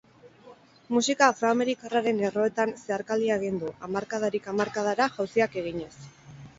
[0.95, 5.97] Musika afroamerikarraren erroetan zeharkaldia egin du, hamarkadarik hamarkadara jauziak eginez.